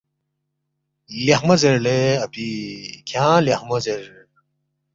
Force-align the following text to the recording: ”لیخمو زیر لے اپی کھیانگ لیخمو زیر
”لیخمو 1.23 1.55
زیر 1.61 1.75
لے 1.85 1.97
اپی 2.25 2.47
کھیانگ 3.07 3.43
لیخمو 3.45 3.77
زیر 3.85 4.03